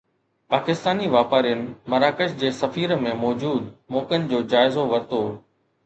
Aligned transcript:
پاڪستاني 0.53 1.07
واپارين 1.15 1.61
مراکش 1.91 2.35
جي 2.41 2.51
سفير 2.63 2.97
۾ 3.05 3.13
موجود 3.23 3.71
موقعن 3.97 4.29
جو 4.33 4.45
جائزو 4.55 4.93
ورتو 4.95 5.25